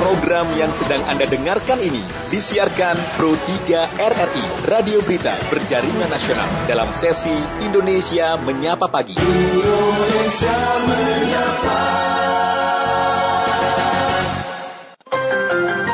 Program 0.00 0.48
yang 0.56 0.72
sedang 0.72 1.04
Anda 1.04 1.28
dengarkan 1.28 1.76
ini 1.84 2.00
disiarkan 2.32 2.96
Pro 3.20 3.36
3 3.36 4.00
RRI, 4.00 4.44
Radio 4.64 5.04
Berita 5.04 5.36
Berjaringan 5.52 6.08
Nasional 6.08 6.48
dalam 6.64 6.88
sesi 6.96 7.36
Indonesia 7.60 8.40
Menyapa 8.40 8.88
Pagi. 8.88 9.12
Indonesia 9.20 10.56
Menyapa. 10.88 11.80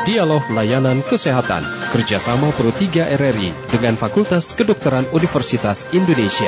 Dialog 0.07 0.43
Layanan 0.55 1.03
Kesehatan 1.03 1.67
kerjasama 1.91 2.55
Pro 2.55 2.71
3 2.71 3.11
RRI 3.11 3.51
dengan 3.75 3.99
Fakultas 3.99 4.55
Kedokteran 4.55 5.11
Universitas 5.11 5.83
Indonesia. 5.91 6.47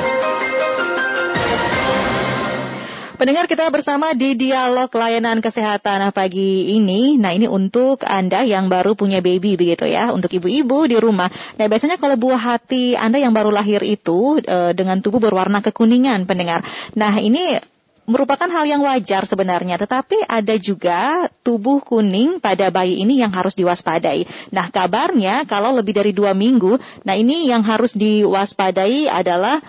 Pendengar 3.23 3.47
kita 3.47 3.71
bersama 3.71 4.11
di 4.11 4.35
dialog 4.35 4.91
layanan 4.91 5.39
kesehatan 5.39 6.11
pagi 6.11 6.75
ini. 6.75 7.15
Nah 7.15 7.31
ini 7.31 7.47
untuk 7.47 8.03
Anda 8.03 8.43
yang 8.43 8.67
baru 8.67 8.99
punya 8.99 9.23
baby 9.23 9.55
begitu 9.55 9.87
ya, 9.87 10.11
untuk 10.11 10.27
ibu-ibu 10.27 10.91
di 10.91 10.99
rumah. 10.99 11.31
Nah 11.55 11.71
biasanya 11.71 11.95
kalau 11.95 12.19
buah 12.19 12.35
hati 12.35 12.99
Anda 12.99 13.23
yang 13.23 13.31
baru 13.31 13.47
lahir 13.47 13.79
itu 13.87 14.43
e, 14.43 14.75
dengan 14.75 14.99
tubuh 14.99 15.23
berwarna 15.23 15.63
kekuningan 15.63 16.27
pendengar. 16.27 16.67
Nah 16.99 17.15
ini 17.15 17.63
merupakan 18.11 18.51
hal 18.51 18.67
yang 18.67 18.83
wajar 18.83 19.23
sebenarnya, 19.23 19.79
tetapi 19.79 20.27
ada 20.27 20.59
juga 20.59 21.31
tubuh 21.47 21.79
kuning 21.79 22.43
pada 22.43 22.75
bayi 22.75 22.99
ini 23.07 23.23
yang 23.23 23.31
harus 23.31 23.55
diwaspadai. 23.55 24.51
Nah, 24.51 24.67
kabarnya 24.67 25.47
kalau 25.47 25.71
lebih 25.71 25.95
dari 25.95 26.11
dua 26.11 26.35
minggu, 26.35 26.75
nah 27.07 27.15
ini 27.15 27.47
yang 27.47 27.63
harus 27.63 27.95
diwaspadai 27.95 29.07
adalah 29.07 29.63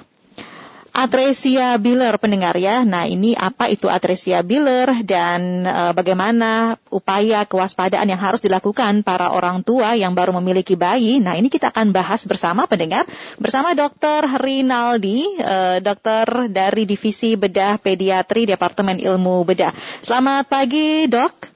Atresia 0.94 1.74
Biller 1.82 2.14
pendengar 2.22 2.54
ya. 2.54 2.86
Nah 2.86 3.10
ini 3.10 3.34
apa 3.34 3.66
itu 3.66 3.90
Atresia 3.90 4.46
Biller 4.46 5.02
dan 5.02 5.66
e, 5.66 5.82
bagaimana 5.90 6.78
upaya 6.86 7.42
kewaspadaan 7.42 8.06
yang 8.06 8.22
harus 8.22 8.38
dilakukan 8.38 9.02
para 9.02 9.34
orang 9.34 9.66
tua 9.66 9.98
yang 9.98 10.14
baru 10.14 10.30
memiliki 10.38 10.78
bayi. 10.78 11.18
Nah 11.18 11.34
ini 11.34 11.50
kita 11.50 11.74
akan 11.74 11.90
bahas 11.90 12.22
bersama 12.30 12.70
pendengar 12.70 13.10
bersama 13.42 13.74
Dr. 13.74 14.38
Rinaldi, 14.38 15.26
e, 15.42 15.82
dokter 15.82 16.46
dari 16.46 16.86
Divisi 16.86 17.34
Bedah 17.34 17.82
Pediatri 17.82 18.46
Departemen 18.46 19.02
Ilmu 19.02 19.42
Bedah. 19.42 19.74
Selamat 19.98 20.46
pagi 20.46 21.10
dok. 21.10 21.50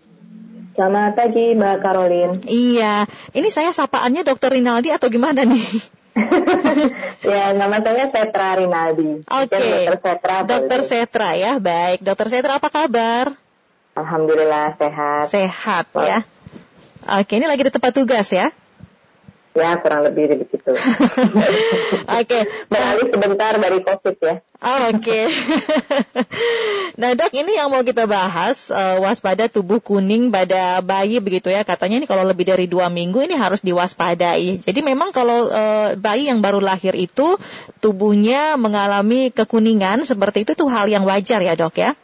Selamat 0.75 1.15
pagi 1.15 1.55
Mbak 1.55 1.77
Karolin. 1.79 2.31
Iya, 2.43 3.07
ini 3.39 3.55
saya 3.55 3.71
sapaannya 3.71 4.27
Dokter 4.27 4.51
Rinaldi 4.51 4.91
atau 4.91 5.07
gimana 5.07 5.47
nih? 5.47 5.99
ya, 7.33 7.55
nama 7.55 7.77
saya 7.81 8.11
Setra 8.11 8.59
Rinaldi. 8.59 9.23
Oke. 9.25 9.49
Okay. 9.51 9.87
Dokter 9.89 9.97
Setra. 10.03 10.37
Dokter 10.45 10.81
Setra 10.85 11.31
ya, 11.39 11.53
baik. 11.63 12.03
Dokter 12.03 12.27
Setra 12.31 12.59
apa 12.59 12.69
kabar? 12.69 13.35
Alhamdulillah 13.99 14.79
sehat. 14.79 15.25
Sehat 15.31 15.87
oh. 15.95 16.07
ya. 16.07 16.23
Oke, 17.09 17.41
ini 17.41 17.47
lagi 17.49 17.67
di 17.67 17.73
tempat 17.73 17.93
tugas 17.95 18.29
ya? 18.31 18.53
Ya, 19.59 19.75
kurang 19.83 20.07
lebih 20.07 20.39
begitu. 20.39 20.71
Oke. 20.71 21.43
okay. 22.23 22.43
Beralih 22.71 23.11
sebentar 23.11 23.53
dari 23.59 23.83
COVID 23.83 24.17
ya. 24.23 24.35
Oh, 24.63 24.95
Oke. 24.95 25.03
Okay. 25.03 25.25
nah 27.01 27.11
dok, 27.19 27.35
ini 27.35 27.59
yang 27.59 27.75
mau 27.75 27.83
kita 27.83 28.07
bahas 28.07 28.71
uh, 28.71 29.03
waspada 29.03 29.51
tubuh 29.51 29.83
kuning 29.83 30.31
pada 30.31 30.79
bayi 30.79 31.19
begitu 31.19 31.51
ya. 31.51 31.67
Katanya 31.67 31.99
ini 31.99 32.07
kalau 32.07 32.23
lebih 32.23 32.47
dari 32.47 32.71
dua 32.71 32.87
minggu 32.87 33.19
ini 33.27 33.35
harus 33.35 33.67
diwaspadai. 33.67 34.63
Jadi 34.63 34.81
memang 34.83 35.11
kalau 35.11 35.51
uh, 35.51 35.99
bayi 35.99 36.31
yang 36.31 36.39
baru 36.39 36.63
lahir 36.63 36.95
itu 36.95 37.35
tubuhnya 37.83 38.55
mengalami 38.55 39.35
kekuningan 39.35 40.07
seperti 40.07 40.47
itu 40.47 40.55
tuh 40.55 40.71
hal 40.71 40.87
yang 40.87 41.03
wajar 41.03 41.43
ya 41.43 41.59
dok 41.59 41.75
ya. 41.83 41.99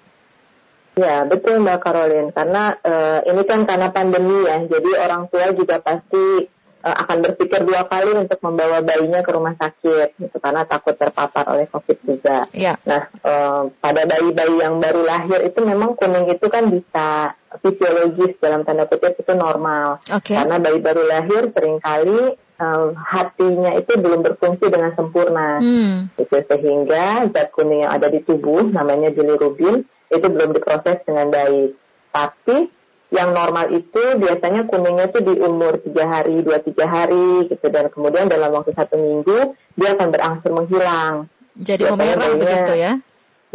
Ya 0.94 1.26
betul 1.26 1.58
Mbak 1.58 1.82
Caroline 1.82 2.30
karena 2.30 2.78
uh, 2.78 3.18
ini 3.26 3.42
kan 3.42 3.66
karena 3.66 3.90
pandemi 3.90 4.46
ya 4.46 4.62
jadi 4.62 4.90
orang 5.02 5.26
tua 5.26 5.50
juga 5.50 5.82
pasti 5.82 6.46
akan 6.84 7.24
berpikir 7.24 7.64
dua 7.64 7.88
kali 7.88 8.12
untuk 8.12 8.36
membawa 8.44 8.84
bayinya 8.84 9.24
ke 9.24 9.30
rumah 9.32 9.56
sakit 9.56 10.20
gitu, 10.20 10.36
karena 10.36 10.68
takut 10.68 10.92
terpapar 10.92 11.48
oleh 11.48 11.64
COVID 11.72 11.98
juga. 12.04 12.44
Ya. 12.52 12.76
Nah, 12.84 13.08
uh, 13.24 13.72
pada 13.80 14.04
bayi-bayi 14.04 14.60
yang 14.60 14.76
baru 14.84 15.00
lahir 15.00 15.40
itu 15.48 15.64
memang 15.64 15.96
kuning 15.96 16.28
itu 16.28 16.44
kan 16.52 16.68
bisa 16.68 17.32
fisiologis 17.64 18.36
dalam 18.36 18.68
tanda 18.68 18.84
kutip 18.84 19.16
itu 19.16 19.32
normal. 19.32 20.04
Okay. 20.04 20.36
Karena 20.36 20.60
bayi 20.60 20.78
baru 20.84 21.08
lahir 21.08 21.48
sering 21.56 21.80
kali 21.80 22.36
uh, 22.60 22.88
hatinya 22.92 23.72
itu 23.80 23.96
belum 23.96 24.20
berfungsi 24.20 24.68
dengan 24.68 24.92
sempurna. 24.92 25.64
Hmm. 25.64 26.12
Itu 26.20 26.36
sehingga 26.36 27.32
zat 27.32 27.48
kuning 27.56 27.88
yang 27.88 27.96
ada 27.96 28.12
di 28.12 28.20
tubuh 28.20 28.68
namanya 28.68 29.08
bilirubin 29.08 29.88
itu 30.12 30.26
belum 30.28 30.52
diproses 30.52 31.00
dengan 31.08 31.32
baik. 31.32 31.80
Tapi 32.12 32.83
yang 33.14 33.30
normal 33.30 33.70
itu 33.70 34.02
biasanya 34.18 34.66
kuningnya 34.66 35.06
itu 35.06 35.18
di 35.22 35.34
umur 35.38 35.78
tiga 35.78 36.04
hari, 36.10 36.42
dua 36.42 36.58
tiga 36.58 36.90
hari 36.90 37.46
gitu 37.46 37.66
dan 37.70 37.86
kemudian 37.86 38.26
dalam 38.26 38.50
waktu 38.50 38.74
satu 38.74 38.98
minggu 38.98 39.54
dia 39.78 39.94
akan 39.94 40.08
berangsur 40.10 40.50
menghilang. 40.50 41.30
Jadi 41.54 41.86
memerah 41.86 42.34
begitu 42.34 42.74
ya? 42.74 42.92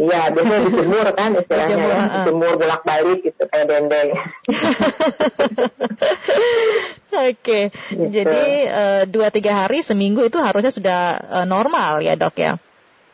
Iya, 0.00 0.32
biasanya 0.32 0.60
dijemur 0.64 1.06
kan 1.12 1.30
istilahnya 1.44 1.76
dijemur, 1.76 1.92
ya, 1.92 2.00
dijemur 2.24 2.52
bolak 2.56 2.82
balik 2.88 3.20
gitu 3.20 3.42
kayak 3.44 3.66
dendeng. 3.68 4.08
Oke, 7.10 7.36
okay. 7.36 7.64
gitu. 7.92 8.08
jadi 8.08 8.44
uh, 8.72 9.02
dua 9.04 9.28
tiga 9.28 9.66
hari 9.66 9.84
seminggu 9.84 10.24
itu 10.24 10.40
harusnya 10.40 10.72
sudah 10.72 11.20
uh, 11.20 11.44
normal 11.44 12.00
ya 12.00 12.16
dok 12.16 12.32
ya? 12.40 12.56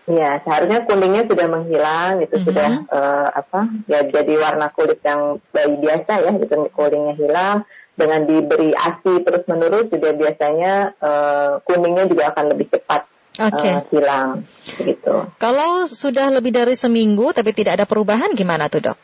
Iya, 0.07 0.39
seharusnya 0.47 0.87
kuningnya 0.87 1.27
sudah 1.27 1.47
menghilang, 1.51 2.23
itu 2.23 2.31
mm 2.31 2.39
-hmm. 2.39 2.47
sudah 2.47 2.71
uh, 2.95 3.29
apa? 3.35 3.61
Ya 3.91 4.07
jadi 4.07 4.39
warna 4.39 4.71
kulit 4.71 5.03
yang 5.03 5.43
bayi 5.51 5.75
biasa 5.83 6.13
ya, 6.23 6.31
gitu 6.39 6.55
kuningnya 6.71 7.15
hilang. 7.19 7.59
Dengan 7.97 8.29
diberi 8.29 8.77
ASI 8.77 9.25
terus 9.25 9.49
menerus 9.49 9.89
juga 9.89 10.13
biasanya 10.13 10.93
uh, 11.01 11.65
kuningnya 11.65 12.05
juga 12.05 12.29
akan 12.29 12.53
lebih 12.53 12.69
cepat 12.69 13.09
okay. 13.41 13.73
uh, 13.73 13.83
hilang, 13.89 14.45
gitu. 14.77 15.33
Kalau 15.41 15.89
sudah 15.89 16.29
lebih 16.29 16.53
dari 16.53 16.77
seminggu 16.77 17.33
tapi 17.33 17.57
tidak 17.57 17.81
ada 17.81 17.87
perubahan, 17.89 18.37
gimana 18.37 18.69
tuh 18.69 18.93
dok? 18.93 18.99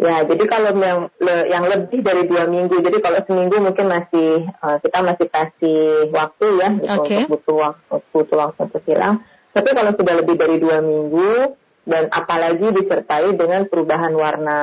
Ya, 0.00 0.24
jadi 0.24 0.44
kalau 0.48 0.72
yang 0.80 1.12
yang 1.44 1.64
lebih 1.68 2.00
dari 2.00 2.24
dua 2.24 2.48
minggu, 2.48 2.80
jadi 2.80 3.04
kalau 3.04 3.20
seminggu 3.20 3.60
mungkin 3.60 3.84
masih 3.92 4.48
uh, 4.64 4.80
kita 4.80 4.98
masih 5.04 5.26
kasih 5.28 6.08
waktu 6.08 6.46
ya, 6.56 6.68
gitu, 6.80 6.96
okay. 7.04 7.28
untuk 7.28 7.36
butuh 7.36 7.56
waktu 7.68 7.94
butuh 8.16 8.36
waktu 8.48 8.60
untuk 8.64 8.82
hilang. 8.88 9.20
Tapi 9.50 9.70
kalau 9.74 9.92
sudah 9.94 10.14
lebih 10.22 10.36
dari 10.38 10.56
dua 10.62 10.78
minggu 10.78 11.58
dan 11.84 12.06
apalagi 12.12 12.70
disertai 12.70 13.34
dengan 13.34 13.66
perubahan 13.66 14.14
warna 14.14 14.60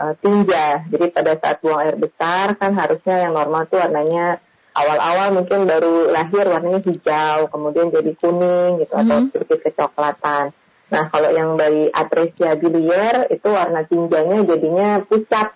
uh, 0.00 0.14
tinja. 0.18 0.82
Jadi 0.90 1.14
pada 1.14 1.38
saat 1.38 1.62
buang 1.62 1.80
air 1.84 1.96
besar 1.96 2.58
kan 2.58 2.74
harusnya 2.74 3.28
yang 3.28 3.32
normal 3.38 3.70
tuh 3.70 3.78
warnanya 3.78 4.42
awal-awal 4.76 5.40
mungkin 5.40 5.64
baru 5.64 6.12
lahir 6.12 6.44
warnanya 6.44 6.80
hijau, 6.84 7.48
kemudian 7.48 7.88
jadi 7.94 8.12
kuning 8.18 8.84
gitu 8.84 8.92
mm 8.92 9.00
-hmm. 9.00 9.08
atau 9.08 9.18
sedikit 9.32 9.58
kecoklatan. 9.72 10.52
Nah 10.86 11.04
kalau 11.10 11.30
yang 11.34 11.58
bayi 11.58 11.90
atresia 11.90 12.54
biliar 12.54 13.26
itu 13.32 13.48
warna 13.50 13.82
tinjanya 13.88 14.46
jadinya 14.46 14.88
pucat, 15.02 15.50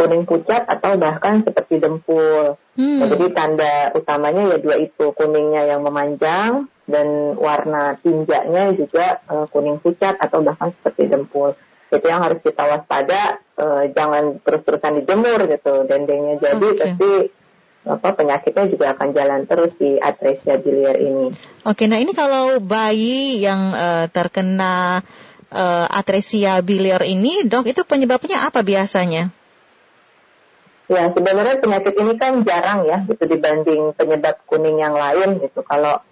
kuning 0.00 0.24
pucat 0.24 0.64
atau 0.64 0.96
bahkan 0.96 1.44
seperti 1.44 1.76
dempul. 1.76 2.56
Hmm. 2.72 2.98
Nah, 3.04 3.06
jadi 3.12 3.26
tanda 3.36 3.92
utamanya 3.92 4.56
ya 4.56 4.56
dua 4.56 4.80
itu 4.80 5.12
kuningnya 5.12 5.68
yang 5.68 5.84
memanjang 5.84 6.72
dan 6.88 7.36
warna 7.36 8.00
tinjanya 8.00 8.72
juga 8.72 9.20
uh, 9.28 9.44
kuning 9.52 9.76
pucat 9.84 10.16
atau 10.16 10.40
bahkan 10.40 10.72
seperti 10.72 11.12
dempul. 11.12 11.52
Itu 11.92 12.06
yang 12.08 12.24
harus 12.24 12.40
kita 12.40 12.64
waspada, 12.64 13.44
uh, 13.60 13.92
jangan 13.92 14.40
terus-terusan 14.40 15.04
dijemur 15.04 15.44
gitu, 15.52 15.84
dendengnya 15.84 16.40
jadi, 16.40 16.68
okay. 16.72 16.80
tapi 16.80 17.10
apa 17.80 18.08
penyakitnya 18.12 18.64
juga 18.68 18.92
akan 18.92 19.08
jalan 19.16 19.40
terus 19.48 19.72
di 19.76 19.96
atresia 19.98 20.60
biliar 20.60 20.96
ini. 21.00 21.32
Oke, 21.64 21.88
nah 21.90 21.98
ini 21.98 22.12
kalau 22.14 22.62
bayi 22.62 23.40
yang 23.42 23.72
uh, 23.74 24.06
terkena 24.08 25.02
uh, 25.50 25.86
atresia 25.90 26.62
biliar 26.62 27.02
ini, 27.02 27.44
dok, 27.44 27.68
itu 27.68 27.82
penyebabnya 27.82 28.46
apa 28.48 28.62
biasanya? 28.62 29.34
Ya, 30.90 31.06
sebenarnya 31.14 31.62
penyakit 31.62 31.94
ini 32.02 32.18
kan 32.18 32.42
jarang 32.42 32.82
ya, 32.82 33.06
gitu 33.06 33.22
dibanding 33.30 33.94
penyebab 33.94 34.42
kuning 34.50 34.82
yang 34.82 34.90
lain 34.90 35.38
gitu. 35.38 35.62
Kalau 35.62 36.02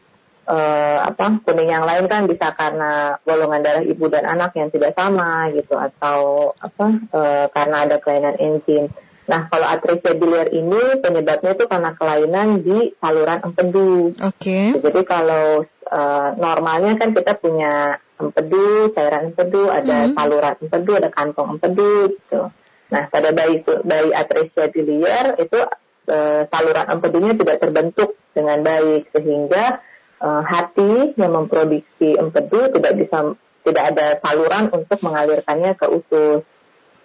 uh, 0.48 0.98
apa 1.04 1.42
kuning 1.44 1.68
yang 1.68 1.84
lain 1.84 2.08
kan 2.08 2.24
bisa 2.30 2.54
karena 2.56 3.20
golongan 3.22 3.60
darah 3.60 3.84
ibu 3.84 4.08
dan 4.08 4.24
anak 4.24 4.56
yang 4.56 4.72
tidak 4.72 4.96
sama 4.96 5.52
gitu 5.52 5.76
atau 5.76 6.52
apa 6.56 6.86
uh, 7.12 7.46
karena 7.52 7.76
ada 7.84 7.96
kelainan 8.00 8.38
enzim. 8.40 8.88
Nah 9.28 9.44
kalau 9.52 9.68
atresia 9.68 10.16
biliar 10.16 10.48
ini 10.56 11.04
penyebabnya 11.04 11.52
itu 11.52 11.64
karena 11.68 11.90
kelainan 11.92 12.64
di 12.64 12.96
saluran 12.96 13.44
empedu. 13.44 14.16
Oke. 14.16 14.40
Okay. 14.40 14.66
Jadi 14.80 15.00
kalau 15.04 15.68
uh, 15.92 16.28
normalnya 16.40 16.96
kan 16.96 17.12
kita 17.12 17.36
punya 17.36 18.00
empedu, 18.16 18.90
cairan 18.96 19.30
empedu, 19.30 19.68
ada 19.68 19.94
mm 19.94 20.04
-hmm. 20.10 20.16
saluran 20.16 20.54
empedu, 20.64 20.92
ada 20.96 21.08
kantong 21.12 21.60
empedu 21.60 22.16
gitu. 22.16 22.40
Nah 22.88 23.04
pada 23.12 23.30
bayi 23.36 23.60
bayi 23.84 24.10
atresia 24.16 24.72
biliar 24.72 25.36
itu 25.36 25.60
uh, 26.08 26.42
saluran 26.48 26.86
empedunya 26.88 27.32
tidak 27.36 27.60
terbentuk 27.60 28.16
dengan 28.32 28.64
baik 28.64 29.12
sehingga 29.12 29.84
uh, 30.20 30.42
hati 30.44 31.12
yang 31.20 31.32
memproduksi 31.36 32.16
empedu 32.16 32.72
tidak 32.72 32.92
bisa 32.96 33.36
tidak 33.66 33.84
ada 33.92 34.06
saluran 34.24 34.72
untuk 34.72 34.98
mengalirkannya 35.04 35.76
ke 35.76 35.86
usus. 35.92 36.40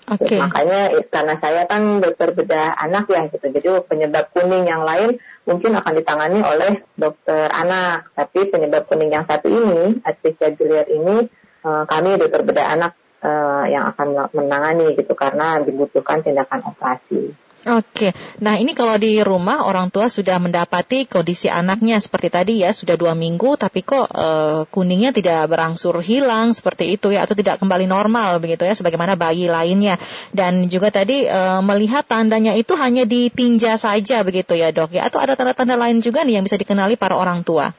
Okay. 0.04 0.36
Makanya 0.36 1.00
karena 1.08 1.36
saya 1.40 1.64
kan 1.64 2.04
dokter 2.04 2.36
bedah 2.36 2.76
anak 2.76 3.08
ya 3.08 3.24
gitu, 3.32 3.48
jadi 3.56 3.88
penyebab 3.88 4.36
kuning 4.36 4.68
yang 4.68 4.84
lain 4.84 5.16
mungkin 5.48 5.80
akan 5.80 5.96
ditangani 5.96 6.44
oleh 6.44 6.84
dokter 7.00 7.48
anak, 7.48 8.12
tapi 8.12 8.52
penyebab 8.52 8.84
kuning 8.92 9.16
yang 9.16 9.24
satu 9.24 9.48
ini, 9.48 10.04
atresia 10.04 10.52
biliar 10.60 10.92
ini, 10.92 11.32
kami 11.64 12.20
dokter 12.20 12.44
bedah 12.44 12.68
anak 12.76 12.92
uh, 13.24 13.66
yang 13.72 13.88
akan 13.96 14.30
menangani 14.36 15.00
gitu 15.00 15.16
karena 15.16 15.64
dibutuhkan 15.64 16.22
tindakan 16.22 16.68
operasi. 16.76 17.34
Oke, 17.64 18.12
nah 18.44 18.60
ini 18.60 18.76
kalau 18.76 19.00
di 19.00 19.24
rumah 19.24 19.64
orang 19.64 19.88
tua 19.88 20.12
sudah 20.12 20.36
mendapati 20.36 21.08
kondisi 21.08 21.48
anaknya 21.48 21.96
seperti 22.04 22.28
tadi 22.28 22.54
ya 22.60 22.76
sudah 22.76 23.00
dua 23.00 23.16
minggu, 23.16 23.56
tapi 23.56 23.88
kok 23.88 24.12
e, 24.12 24.28
kuningnya 24.68 25.16
tidak 25.16 25.48
berangsur 25.48 25.96
hilang 26.04 26.52
seperti 26.52 26.92
itu 26.92 27.16
ya 27.16 27.24
atau 27.24 27.40
tidak 27.40 27.64
kembali 27.64 27.88
normal 27.88 28.44
begitu 28.44 28.68
ya, 28.68 28.76
sebagaimana 28.76 29.16
bayi 29.16 29.48
lainnya. 29.48 29.96
Dan 30.36 30.68
juga 30.68 30.92
tadi 30.92 31.24
e, 31.24 31.40
melihat 31.64 32.04
tandanya 32.04 32.52
itu 32.52 32.76
hanya 32.76 33.08
ditinja 33.08 33.80
saja 33.80 34.28
begitu 34.28 34.60
ya 34.60 34.76
dok 34.76 35.00
ya, 35.00 35.08
atau 35.08 35.24
ada 35.24 35.40
tanda-tanda 35.40 35.80
lain 35.80 36.04
juga 36.04 36.28
nih 36.28 36.36
yang 36.36 36.44
bisa 36.44 36.60
dikenali 36.60 37.00
para 37.00 37.16
orang 37.16 37.48
tua? 37.48 37.72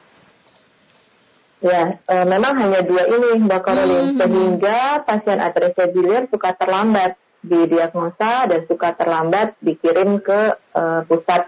Ya, 1.63 1.97
e, 2.03 2.15
memang 2.27 2.59
hanya 2.59 2.83
dua 2.83 3.07
ini 3.07 3.41
Mbak 3.47 3.61
Karolin, 3.63 4.13
hmm. 4.13 4.19
sehingga 4.19 5.01
pasien 5.07 5.39
atresia 5.39 5.87
biliar 5.87 6.27
suka 6.27 6.51
terlambat 6.53 7.15
didiagnosa 7.45 8.49
dan 8.49 8.65
suka 8.65 8.97
terlambat 8.97 9.53
dikirim 9.61 10.17
ke 10.17 10.57
uh, 10.73 11.05
pusat 11.05 11.45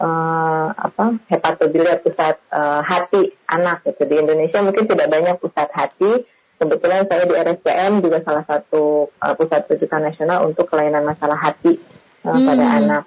uh, 0.00 0.68
apa 0.72 1.20
hepatobiliar 1.28 2.00
pusat 2.00 2.40
uh, 2.48 2.80
hati 2.80 3.36
anak 3.52 3.84
gitu 3.84 4.08
di 4.08 4.24
Indonesia 4.24 4.64
mungkin 4.64 4.88
tidak 4.88 5.12
banyak 5.12 5.36
pusat 5.36 5.68
hati 5.76 6.24
kebetulan 6.56 7.04
saya 7.04 7.28
di 7.28 7.34
RSCM 7.36 7.92
juga 8.00 8.24
salah 8.24 8.44
satu 8.48 9.12
uh, 9.20 9.34
pusat 9.36 9.68
rujukan 9.68 10.00
nasional 10.00 10.48
untuk 10.48 10.64
kelainan 10.64 11.04
masalah 11.04 11.36
hati 11.36 11.76
uh, 12.24 12.32
hmm. 12.32 12.46
pada 12.48 12.64
anak 12.80 13.02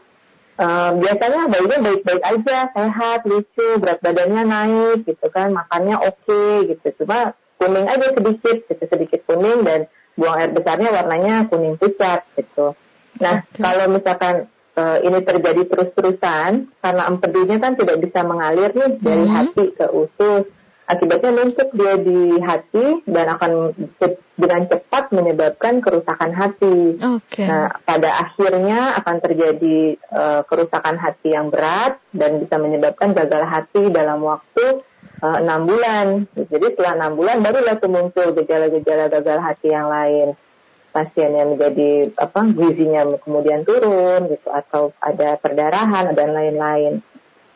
uh, 0.60 0.92
biasanya 0.98 1.42
bayinya 1.50 1.80
baik-baik 1.86 2.24
aja 2.26 2.58
sehat 2.74 3.20
lucu 3.24 3.68
berat 3.80 4.00
badannya 4.02 4.44
naik 4.44 4.98
gitu 5.06 5.28
kan 5.30 5.54
makannya 5.54 5.96
oke 6.02 6.18
okay, 6.26 6.76
gitu 6.76 7.04
cuma 7.04 7.38
kuning 7.58 7.88
aja 7.90 8.14
sedikit 8.14 8.58
gitu 8.70 8.84
sedikit 8.86 9.22
kuning 9.26 9.66
dan 9.66 9.90
buang 10.18 10.36
air 10.42 10.50
besarnya 10.50 10.90
warnanya 10.90 11.46
kuning 11.48 11.78
pucat 11.78 12.26
gitu. 12.34 12.74
Nah, 13.22 13.46
okay. 13.46 13.62
kalau 13.62 13.86
misalkan 13.94 14.50
uh, 14.74 14.98
ini 15.02 15.22
terjadi 15.22 15.62
terus-terusan 15.70 16.74
karena 16.82 17.04
empedunya 17.06 17.58
kan 17.62 17.78
tidak 17.78 18.02
bisa 18.02 18.26
mengalir 18.26 18.74
nih 18.74 18.98
dari 18.98 19.26
mm 19.26 19.30
-hmm. 19.30 19.38
hati 19.38 19.66
ke 19.78 19.86
usus, 19.94 20.44
akibatnya 20.88 21.32
numpuk 21.36 21.70
dia 21.76 22.00
di 22.00 22.40
hati 22.40 22.86
dan 23.04 23.26
akan 23.36 23.52
dengan 24.40 24.62
cepat 24.72 25.12
menyebabkan 25.12 25.84
kerusakan 25.84 26.32
hati. 26.32 26.96
Okay. 26.98 27.46
Nah, 27.46 27.76
pada 27.84 28.24
akhirnya 28.24 28.96
akan 29.04 29.18
terjadi 29.20 30.00
uh, 30.10 30.42
kerusakan 30.48 30.96
hati 30.96 31.36
yang 31.36 31.52
berat 31.52 32.00
dan 32.16 32.40
bisa 32.40 32.56
menyebabkan 32.56 33.12
gagal 33.12 33.44
hati 33.44 33.92
dalam 33.92 34.24
waktu 34.24 34.88
Eh, 35.18 35.38
enam 35.42 35.66
bulan. 35.66 36.30
Jadi 36.38 36.78
setelah 36.78 36.94
enam 36.94 37.18
bulan 37.18 37.42
barulah 37.42 37.74
tuh 37.82 37.90
muncul 37.90 38.38
gejala-gejala 38.38 39.10
gagal 39.10 39.42
hati 39.42 39.74
yang 39.74 39.90
lain. 39.90 40.38
Pasien 40.94 41.34
yang 41.34 41.58
menjadi 41.58 42.14
apa 42.18 42.42
gizinya 42.54 43.02
kemudian 43.22 43.66
turun 43.66 44.30
gitu 44.30 44.50
atau 44.50 44.94
ada 45.02 45.42
perdarahan 45.42 46.14
dan 46.14 46.38
lain-lain. 46.38 47.02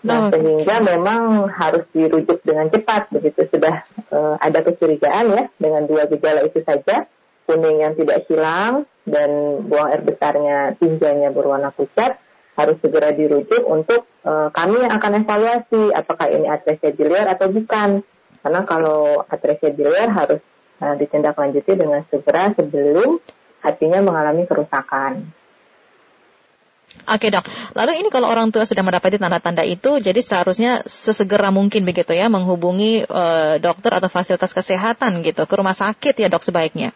Nah, 0.01 0.27
oh, 0.27 0.29
sehingga 0.33 0.81
memang 0.81 1.45
harus 1.53 1.85
dirujuk 1.93 2.41
dengan 2.41 2.73
cepat 2.73 3.13
begitu 3.13 3.45
sudah 3.53 3.85
uh, 4.09 4.33
ada 4.41 4.65
kecurigaan 4.65 5.29
ya 5.29 5.43
dengan 5.61 5.85
dua 5.85 6.09
gejala 6.09 6.41
itu 6.41 6.57
saja 6.65 7.05
kuning 7.45 7.85
yang 7.85 7.93
tidak 7.93 8.25
hilang 8.25 8.89
dan 9.05 9.61
buang 9.69 9.93
air 9.93 10.01
besarnya 10.01 10.73
tinjanya 10.81 11.29
berwarna 11.29 11.69
pucat 11.69 12.17
harus 12.57 12.77
segera 12.81 13.13
dirujuk 13.15 13.63
untuk 13.63 14.05
uh, 14.25 14.49
kami 14.51 14.83
yang 14.83 14.93
akan 14.93 15.23
evaluasi 15.23 15.93
apakah 15.95 16.27
ini 16.29 16.47
atresia 16.49 16.91
biliar 16.93 17.25
atau 17.31 17.47
bukan. 17.49 18.05
Karena 18.41 18.61
kalau 18.65 19.21
atresia 19.29 19.69
biliar 19.69 20.09
harus 20.11 20.41
uh, 20.81 20.97
ditindaklanjuti 20.97 21.77
dengan 21.77 22.01
segera 22.09 22.51
sebelum 22.57 23.21
hatinya 23.61 24.01
mengalami 24.01 24.49
kerusakan. 24.49 25.29
Oke 27.09 27.33
dok, 27.33 27.43
lalu 27.73 27.97
ini 27.97 28.09
kalau 28.13 28.29
orang 28.29 28.53
tua 28.53 28.63
sudah 28.63 28.85
mendapati 28.85 29.17
tanda-tanda 29.17 29.65
itu, 29.65 29.97
jadi 29.97 30.21
seharusnya 30.21 30.85
sesegera 30.85 31.49
mungkin 31.49 31.81
begitu 31.81 32.13
ya 32.13 32.29
menghubungi 32.29 33.09
uh, 33.09 33.57
dokter 33.57 33.97
atau 33.97 34.07
fasilitas 34.11 34.53
kesehatan 34.53 35.25
gitu 35.25 35.43
ke 35.49 35.53
rumah 35.57 35.73
sakit 35.73 36.13
ya 36.13 36.27
dok 36.29 36.45
sebaiknya. 36.45 36.93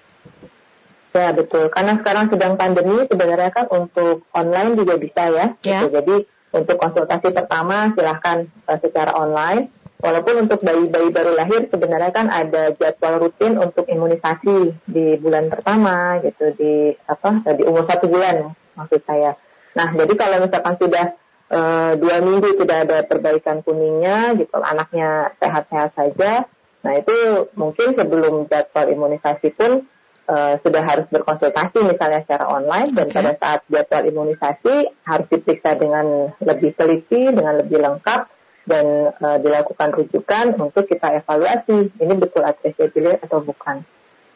Ya 1.15 1.31
betul, 1.31 1.71
karena 1.71 1.95
sekarang 2.00 2.27
sedang 2.27 2.53
pandemi 2.59 3.07
sebenarnya 3.07 3.51
kan 3.56 3.65
untuk 3.71 4.27
online 4.36 4.75
juga 4.75 5.00
bisa 5.00 5.24
ya. 5.31 5.45
ya. 5.63 5.88
Gitu. 5.88 5.88
Jadi 5.95 6.15
untuk 6.56 6.75
konsultasi 6.80 7.31
pertama 7.36 7.91
silahkan 7.95 8.48
uh, 8.68 8.80
secara 8.80 9.15
online. 9.15 9.74
Walaupun 9.95 10.45
untuk 10.45 10.59
bayi-bayi 10.59 11.07
baru 11.09 11.33
lahir 11.33 11.71
sebenarnya 11.71 12.12
kan 12.12 12.27
ada 12.27 12.75
jadwal 12.75 13.25
rutin 13.25 13.56
untuk 13.57 13.88
imunisasi 13.88 14.75
di 14.86 15.15
bulan 15.18 15.48
pertama 15.48 16.19
gitu 16.19 16.51
di 16.51 16.94
apa 17.07 17.41
di 17.56 17.63
umur 17.63 17.88
satu 17.88 18.12
bulan 18.12 18.53
maksud 18.75 19.01
saya. 19.07 19.39
Nah 19.75 19.88
jadi 19.92 20.13
kalau 20.16 20.38
misalkan 20.42 20.75
sudah 20.80 21.06
uh, 21.51 21.94
dua 22.00 22.18
minggu 22.24 22.56
tidak 22.63 22.77
ada 22.88 22.98
perbaikan 23.04 23.60
kuningnya 23.62 24.33
gitu 24.39 24.56
anaknya 24.63 25.36
sehat-sehat 25.38 25.92
saja, 25.94 26.48
nah 26.81 26.94
itu 26.95 27.51
mungkin 27.60 27.94
sebelum 27.94 28.48
jadwal 28.48 28.88
imunisasi 28.88 29.51
pun 29.54 29.83
uh, 30.31 30.56
sudah 30.63 30.81
harus 30.81 31.06
berkonsultasi 31.12 31.83
misalnya 31.83 32.24
secara 32.25 32.48
online 32.50 32.95
dan 32.95 33.07
okay. 33.12 33.16
pada 33.19 33.31
saat 33.38 33.60
jadwal 33.68 34.04
imunisasi 34.07 34.75
harus 35.06 35.27
diperiksa 35.30 35.77
dengan 35.77 36.31
lebih 36.42 36.72
teliti, 36.74 37.30
dengan 37.30 37.60
lebih 37.60 37.83
lengkap 37.83 38.22
dan 38.66 39.13
uh, 39.22 39.38
dilakukan 39.38 39.94
rujukan 39.94 40.57
untuk 40.57 40.89
kita 40.89 41.22
evaluasi 41.22 41.94
ini 42.01 42.13
betul 42.18 42.42
atresia 42.42 42.89
atau 43.22 43.44
bukan. 43.45 43.86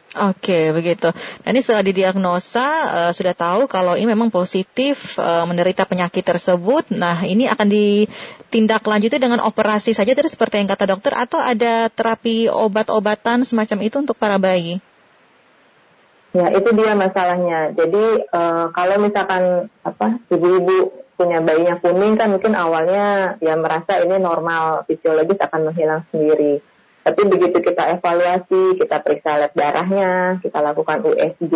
Oke, 0.09 0.73
begitu. 0.73 1.13
Nah, 1.13 1.49
ini 1.53 1.61
setelah 1.61 1.85
didiagnosa 1.85 2.65
uh, 2.65 3.11
sudah 3.13 3.37
tahu 3.37 3.69
kalau 3.69 3.93
ini 3.93 4.09
memang 4.09 4.33
positif 4.33 5.21
uh, 5.21 5.45
menderita 5.45 5.85
penyakit 5.85 6.25
tersebut. 6.25 6.89
Nah, 6.97 7.21
ini 7.29 7.45
akan 7.45 7.69
ditindaklanjuti 7.69 9.21
dengan 9.21 9.37
operasi 9.45 9.93
saja 9.93 10.17
tadi 10.17 10.25
seperti 10.25 10.65
yang 10.65 10.69
kata 10.73 10.97
dokter 10.97 11.13
atau 11.13 11.37
ada 11.37 11.93
terapi 11.93 12.49
obat-obatan 12.49 13.45
semacam 13.45 13.77
itu 13.85 14.01
untuk 14.01 14.17
para 14.17 14.41
bayi? 14.41 14.81
Ya 16.33 16.57
itu 16.57 16.69
dia 16.73 16.97
masalahnya. 16.97 17.77
Jadi 17.77 18.05
uh, 18.33 18.73
kalau 18.73 18.95
misalkan 19.01 19.69
apa 19.85 20.17
ibu-ibu 20.33 21.05
punya 21.17 21.37
bayinya 21.41 21.77
kuning 21.77 22.17
kan 22.17 22.33
mungkin 22.33 22.57
awalnya 22.57 23.37
ya 23.45 23.53
merasa 23.59 24.01
ini 24.01 24.17
normal 24.17 24.89
fisiologis 24.89 25.37
akan 25.37 25.69
menghilang 25.69 26.01
sendiri. 26.09 26.65
Tapi 27.09 27.25
begitu 27.25 27.57
kita 27.57 27.97
evaluasi, 27.97 28.77
kita 28.77 29.01
periksa 29.01 29.41
lab 29.41 29.53
darahnya, 29.57 30.37
kita 30.45 30.61
lakukan 30.61 31.01
USG 31.01 31.53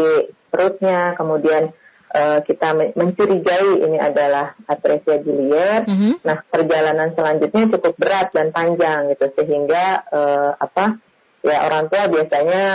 perutnya, 0.50 1.14
kemudian 1.14 1.70
uh, 2.10 2.42
kita 2.42 2.74
mencurigai 2.98 3.86
ini 3.86 4.02
adalah 4.02 4.58
atresia 4.66 5.22
biliar. 5.22 5.86
Mm 5.86 5.94
-hmm. 5.94 6.14
Nah 6.26 6.42
perjalanan 6.50 7.14
selanjutnya 7.14 7.70
cukup 7.78 7.94
berat 8.02 8.34
dan 8.34 8.50
panjang 8.50 9.14
gitu 9.14 9.30
sehingga 9.38 10.02
uh, 10.10 10.58
apa 10.58 10.98
ya 11.46 11.70
orang 11.70 11.86
tua 11.94 12.10
biasanya 12.10 12.66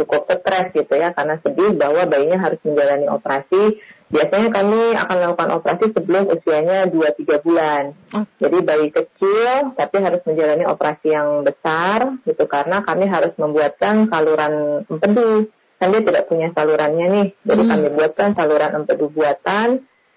cukup 0.00 0.24
stres 0.32 0.72
gitu 0.72 0.96
ya 0.96 1.12
karena 1.12 1.36
sedih 1.44 1.76
bahwa 1.76 2.08
bayinya 2.08 2.40
harus 2.40 2.60
menjalani 2.64 3.06
operasi. 3.12 3.76
Biasanya 4.10 4.50
kami 4.50 4.98
akan 4.98 5.16
melakukan 5.22 5.50
operasi 5.54 5.84
sebelum 5.94 6.26
usianya 6.34 6.90
2-3 6.90 7.46
bulan. 7.46 7.94
Oh. 8.10 8.26
Jadi 8.42 8.58
bayi 8.66 8.88
kecil 8.90 9.76
tapi 9.78 9.96
harus 10.02 10.18
menjalani 10.26 10.64
operasi 10.66 11.14
yang 11.14 11.46
besar 11.46 12.18
gitu 12.26 12.44
karena 12.50 12.82
kami 12.82 13.06
harus 13.06 13.30
membuatkan 13.38 14.10
saluran 14.10 14.82
empedu. 14.90 15.46
Kan 15.78 15.94
dia 15.94 16.02
tidak 16.02 16.26
punya 16.26 16.50
salurannya 16.50 17.06
nih. 17.06 17.28
Jadi 17.46 17.62
hmm. 17.62 17.70
kami 17.70 17.86
buatkan 17.94 18.30
saluran 18.34 18.72
empedu 18.82 19.06
buatan 19.14 19.68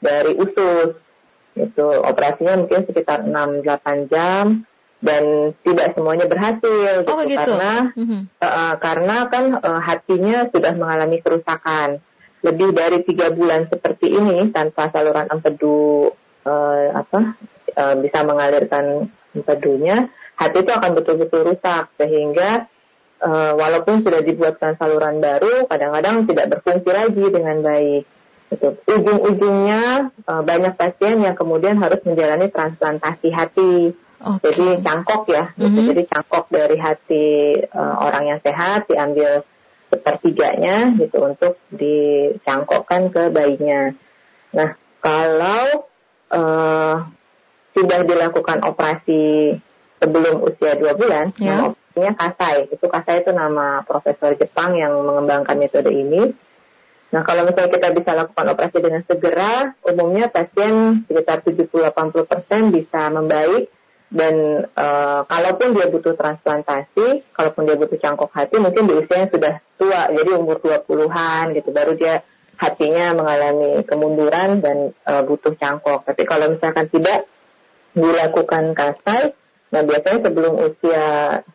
dari 0.02 0.34
usus. 0.42 0.98
Itu 1.54 1.86
operasinya 2.02 2.66
mungkin 2.66 2.90
sekitar 2.90 3.30
6-8 3.30 4.10
jam 4.10 4.66
dan 5.04 5.52
tidak 5.68 5.92
semuanya 6.00 6.26
berhasil 6.32 7.04
oh, 7.04 7.28
gitu, 7.28 7.36
karena 7.36 7.92
mm-hmm. 7.92 8.22
uh, 8.40 8.76
karena 8.80 9.28
kan 9.28 9.46
uh, 9.60 9.82
hatinya 9.84 10.48
sudah 10.48 10.72
mengalami 10.80 11.20
kerusakan. 11.20 12.00
Lebih 12.44 12.76
dari 12.76 13.00
tiga 13.08 13.32
bulan 13.32 13.72
seperti 13.72 14.20
ini 14.20 14.52
tanpa 14.52 14.92
saluran 14.92 15.28
empedu 15.32 16.12
uh, 16.48 16.88
apa 16.96 17.36
uh, 17.76 17.96
bisa 18.00 18.20
mengalirkan 18.24 19.12
empedunya 19.32 20.12
hati 20.40 20.64
itu 20.64 20.72
akan 20.72 20.92
betul-betul 20.96 21.52
rusak. 21.52 21.92
Sehingga 22.00 22.68
uh, 23.24 23.52
walaupun 23.60 24.04
sudah 24.08 24.24
dibuatkan 24.24 24.80
saluran 24.80 25.20
baru 25.20 25.68
kadang-kadang 25.68 26.28
tidak 26.32 26.48
berfungsi 26.56 26.90
lagi 26.92 27.26
dengan 27.28 27.60
baik. 27.60 28.04
Gitu. 28.54 28.70
ujung-ujungnya 28.86 30.14
uh, 30.30 30.46
banyak 30.46 30.78
pasien 30.78 31.26
yang 31.26 31.34
kemudian 31.34 31.74
harus 31.82 31.98
menjalani 32.06 32.54
transplantasi 32.54 33.34
hati 33.34 33.98
Okay. 34.24 34.56
Jadi 34.56 34.68
cangkok 34.88 35.28
ya, 35.28 35.52
mm 35.52 35.68
-hmm. 35.68 35.86
jadi 35.92 36.04
cangkok 36.08 36.46
dari 36.48 36.78
hati 36.80 37.28
uh, 37.76 37.96
orang 38.00 38.24
yang 38.32 38.40
sehat 38.40 38.88
diambil 38.88 39.44
sepertiganya 39.92 40.96
gitu 40.96 41.20
untuk 41.22 41.60
dicangkokkan 41.76 43.12
ke 43.12 43.30
bayinya. 43.36 43.92
Nah, 44.56 44.80
kalau 45.04 45.92
uh, 46.32 46.96
sudah 47.76 48.00
dilakukan 48.08 48.64
operasi 48.64 49.54
sebelum 50.00 50.40
usia 50.40 50.80
dua 50.80 50.96
bulan, 50.96 51.36
nama 51.38 51.76
operasinya 51.76 52.12
Kasai. 52.16 52.58
Itu 52.72 52.86
Kasai 52.88 53.22
itu 53.22 53.32
nama 53.36 53.84
profesor 53.84 54.34
Jepang 54.40 54.80
yang 54.80 54.96
mengembangkan 55.04 55.60
metode 55.60 55.92
ini. 55.92 56.32
Nah, 57.14 57.22
kalau 57.22 57.46
misalnya 57.46 57.70
kita 57.70 57.94
bisa 57.94 58.12
lakukan 58.18 58.48
operasi 58.58 58.78
dengan 58.82 59.06
segera, 59.06 59.78
umumnya 59.86 60.34
pasien 60.34 61.06
sekitar 61.06 61.46
70-80% 61.46 62.74
bisa 62.74 63.14
membaik 63.14 63.70
dan 64.14 64.70
uh, 64.78 65.26
kalaupun 65.26 65.74
dia 65.74 65.90
butuh 65.90 66.14
transplantasi, 66.14 67.26
kalaupun 67.34 67.66
dia 67.66 67.74
butuh 67.74 67.98
cangkok 67.98 68.30
hati, 68.30 68.62
mungkin 68.62 68.86
di 68.86 68.94
usianya 68.94 69.26
sudah 69.34 69.54
tua, 69.82 70.06
jadi 70.14 70.38
umur 70.38 70.62
20-an 70.62 71.58
gitu, 71.58 71.74
baru 71.74 71.98
dia 71.98 72.22
hatinya 72.62 73.18
mengalami 73.18 73.82
kemunduran 73.82 74.62
dan 74.62 74.94
uh, 75.10 75.26
butuh 75.26 75.58
cangkok. 75.58 76.06
Tapi 76.06 76.30
kalau 76.30 76.54
misalkan 76.54 76.94
tidak 76.94 77.26
dilakukan 77.98 78.78
kasai, 78.78 79.34
nah 79.74 79.82
biasanya 79.82 80.30
sebelum 80.30 80.54
usia 80.62 81.06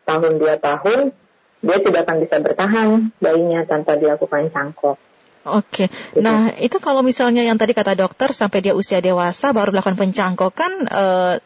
tahun 0.03 0.35
dua 0.35 0.59
tahun, 0.59 1.15
dia 1.63 1.77
tidak 1.79 2.11
akan 2.11 2.17
bisa 2.27 2.35
bertahan 2.43 2.87
bayinya 3.23 3.63
tanpa 3.63 3.95
dilakukan 3.95 4.51
cangkok. 4.51 4.99
Oke, 5.47 5.87
gitu. 5.87 6.19
nah 6.19 6.51
itu 6.59 6.83
kalau 6.83 6.99
misalnya 6.99 7.47
yang 7.47 7.55
tadi 7.55 7.71
kata 7.71 7.95
dokter 7.95 8.35
sampai 8.35 8.59
dia 8.59 8.75
usia 8.75 8.99
dewasa 8.99 9.55
baru 9.55 9.71
melakukan 9.71 9.95
pencangkokan, 9.95 10.71
uh, 10.91 11.39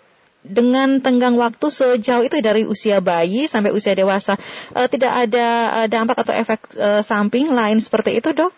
dengan 0.44 1.00
tenggang 1.00 1.40
waktu 1.40 1.72
sejauh 1.72 2.28
itu 2.28 2.44
dari 2.44 2.68
usia 2.68 3.00
bayi 3.00 3.48
sampai 3.48 3.72
usia 3.72 3.96
dewasa 3.96 4.36
uh, 4.76 4.88
tidak 4.92 5.16
ada 5.28 5.48
uh, 5.84 5.88
dampak 5.88 6.20
atau 6.20 6.36
efek 6.36 6.60
uh, 6.76 7.02
samping 7.02 7.50
lain 7.50 7.80
seperti 7.80 8.20
itu 8.20 8.36
dok? 8.36 8.52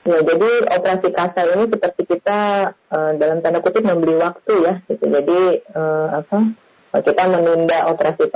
Ya, 0.00 0.18
jadi 0.24 0.50
operasi 0.80 1.12
kasar 1.12 1.46
ini 1.54 1.64
seperti 1.70 2.02
kita 2.08 2.72
uh, 2.72 3.12
dalam 3.20 3.44
tanda 3.44 3.60
kutip 3.60 3.84
membeli 3.84 4.16
waktu 4.16 4.54
ya, 4.64 4.74
gitu. 4.88 5.06
Jadi 5.06 5.40
uh, 5.76 6.24
apa? 6.24 6.38
Kita 6.90 7.22
menunda 7.30 7.86
operasi 7.86 8.26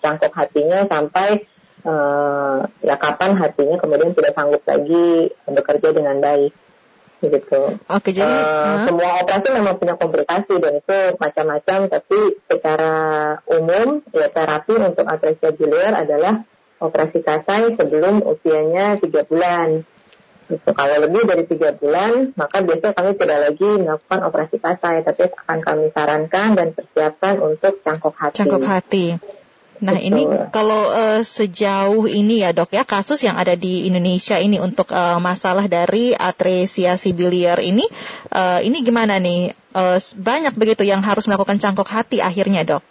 cangkok 0.00 0.32
hatinya 0.32 0.88
sampai 0.88 1.44
uh, 1.84 2.64
ya 2.80 2.96
kapan 2.96 3.36
hatinya 3.36 3.76
kemudian 3.76 4.16
tidak 4.16 4.32
sanggup 4.32 4.62
lagi 4.64 5.28
bekerja 5.44 5.88
dengan 5.92 6.16
baik 6.16 6.56
gitu. 7.18 7.60
Oke, 7.90 8.10
jadi 8.14 8.30
uh, 8.30 8.86
semua 8.86 9.18
operasi 9.22 9.48
memang 9.50 9.74
punya 9.78 9.94
komplikasi 9.98 10.54
dan 10.62 10.78
itu 10.78 10.98
macam-macam, 11.18 11.78
tapi 11.90 12.18
secara 12.46 12.94
umum 13.50 14.02
ya 14.14 14.30
terapi 14.30 14.74
untuk 14.78 15.06
atresia 15.06 15.50
biliar 15.50 15.98
adalah 15.98 16.46
operasi 16.78 17.18
kasai 17.26 17.74
sebelum 17.74 18.22
usianya 18.22 19.02
tiga 19.02 19.26
bulan. 19.26 19.82
Gitu. 20.48 20.70
Kalau 20.72 20.96
lebih 21.04 21.28
dari 21.28 21.44
tiga 21.44 21.76
bulan, 21.76 22.32
maka 22.32 22.64
biasanya 22.64 22.96
kami 22.96 23.10
tidak 23.20 23.38
lagi 23.52 23.68
melakukan 23.84 24.20
operasi 24.24 24.56
kasai, 24.56 25.04
tapi 25.04 25.20
akan 25.28 25.58
kami 25.60 25.84
sarankan 25.92 26.48
dan 26.56 26.68
persiapkan 26.72 27.34
untuk 27.44 27.84
cangkok 27.84 28.16
hati. 28.16 28.36
Cangkok 28.40 28.64
hati. 28.64 29.04
Nah 29.78 29.94
Betul. 29.94 30.08
ini 30.10 30.22
kalau 30.50 30.90
uh, 30.90 31.22
sejauh 31.22 32.10
ini 32.10 32.42
ya 32.42 32.50
dok 32.50 32.74
ya 32.74 32.82
kasus 32.82 33.22
yang 33.22 33.38
ada 33.38 33.54
di 33.54 33.86
Indonesia 33.86 34.34
ini 34.42 34.58
untuk 34.58 34.90
uh, 34.90 35.22
masalah 35.22 35.70
dari 35.70 36.18
atresia 36.18 36.98
biliar 37.14 37.62
ini 37.62 37.86
uh, 38.34 38.58
ini 38.58 38.82
gimana 38.82 39.22
nih 39.22 39.54
uh, 39.74 39.98
banyak 40.18 40.54
begitu 40.58 40.82
yang 40.82 41.00
harus 41.06 41.30
melakukan 41.30 41.62
cangkok 41.62 41.86
hati 41.88 42.18
akhirnya 42.18 42.66
dok? 42.66 42.82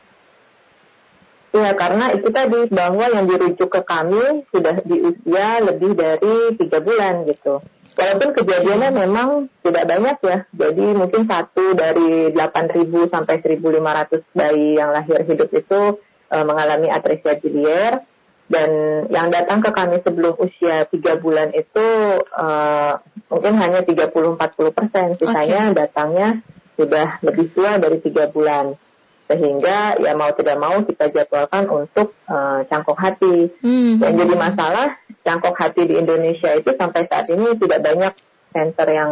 Ya 1.55 1.73
karena 1.73 2.13
itu 2.13 2.27
tadi 2.29 2.69
bahwa 2.69 3.07
yang 3.09 3.25
dirujuk 3.25 3.71
ke 3.71 3.81
kami 3.81 4.45
sudah 4.53 4.77
di 4.83 4.95
usia 5.01 5.63
lebih 5.63 5.91
dari 5.95 6.53
tiga 6.59 6.79
bulan 6.83 7.25
gitu. 7.25 7.63
Walaupun 7.97 8.29
kejadiannya 8.37 8.93
memang 8.93 9.49
tidak 9.65 9.89
banyak 9.89 10.17
ya, 10.21 10.37
jadi 10.53 10.85
mungkin 10.93 11.25
satu 11.25 11.73
dari 11.73 12.29
8.000 12.29 12.93
sampai 13.09 13.41
1.500 13.41 14.37
bayi 14.37 14.77
yang 14.77 14.93
lahir 14.93 15.25
hidup 15.25 15.49
itu 15.49 15.97
uh, 16.31 16.45
mengalami 16.47 16.87
atresia 16.91 17.37
biliar 17.39 18.03
dan 18.47 18.69
yang 19.11 19.27
datang 19.27 19.59
ke 19.59 19.75
kami 19.75 19.99
sebelum 19.99 20.39
usia 20.39 20.87
tiga 20.87 21.19
bulan 21.19 21.51
itu 21.51 21.87
uh, 22.23 22.95
mungkin 23.27 23.59
hanya 23.59 23.83
30-40 23.83 24.39
persen, 24.71 25.07
sisanya 25.19 25.71
okay. 25.71 25.75
datangnya 25.75 26.29
sudah 26.79 27.19
lebih 27.27 27.51
tua 27.51 27.75
dari 27.75 27.99
tiga 27.99 28.31
bulan 28.31 28.79
sehingga 29.27 29.99
ya 29.99 30.15
mau 30.15 30.31
tidak 30.31 30.55
mau 30.55 30.79
kita 30.87 31.11
jadwalkan 31.11 31.67
untuk 31.67 32.15
uh, 32.31 32.63
cangkok 32.71 32.95
hati. 32.95 33.51
Hmm. 33.59 33.99
Yang 33.99 34.13
jadi 34.23 34.35
masalah 34.39 34.87
cangkok 35.27 35.55
hati 35.59 35.83
di 35.83 35.99
Indonesia 35.99 36.55
itu 36.55 36.71
sampai 36.71 37.03
saat 37.11 37.27
ini 37.27 37.51
tidak 37.59 37.83
banyak 37.83 38.13
center 38.55 38.87
yang 38.87 39.11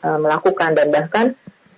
uh, 0.00 0.18
melakukan 0.18 0.72
dan 0.72 0.88
bahkan 0.88 1.26